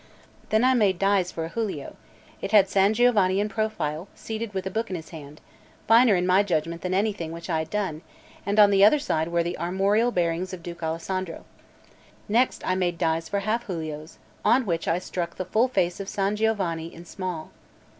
I 0.51 0.57
then 0.57 0.77
made 0.79 0.97
dies 0.97 1.31
for 1.31 1.45
a 1.45 1.51
giulio; 1.51 1.95
it 2.41 2.51
had 2.51 2.67
San 2.67 2.95
Giovanni 2.95 3.39
in 3.39 3.49
profile, 3.49 4.07
seated 4.15 4.51
with 4.51 4.65
a 4.65 4.71
book 4.71 4.89
in 4.89 4.95
his 4.95 5.09
hand, 5.09 5.41
finer 5.87 6.15
in 6.15 6.25
my 6.25 6.41
judgment 6.41 6.81
than 6.81 6.95
anything 6.95 7.31
which 7.31 7.51
I 7.51 7.59
had 7.59 7.69
done; 7.69 8.01
and 8.43 8.57
on 8.57 8.71
the 8.71 8.83
other 8.83 8.97
side 8.97 9.27
were 9.27 9.43
the 9.43 9.59
armorial 9.59 10.11
bearings 10.11 10.53
of 10.53 10.63
Duke 10.63 10.81
Alessandro. 10.81 11.45
Next 12.27 12.65
I 12.67 12.73
made 12.73 12.97
dies 12.97 13.29
for 13.29 13.41
half 13.41 13.67
giulios 13.67 14.17
on 14.43 14.65
which 14.65 14.87
I 14.87 14.97
struck 14.97 15.35
the 15.35 15.45
full 15.45 15.67
face 15.67 15.99
of 15.99 16.09
San 16.09 16.35
Giovanni 16.35 16.91
in 16.91 17.05
small. 17.05 17.51